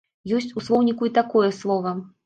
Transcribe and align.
Ёсць 0.37 0.55
у 0.61 0.63
слоўніку 0.69 1.11
і 1.11 1.15
такое 1.21 1.49
слова. 1.63 1.99